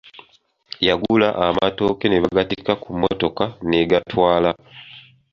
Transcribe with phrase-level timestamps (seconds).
[0.87, 4.51] Yagula amatooke nebagattika ku mmotoka n'agatwala.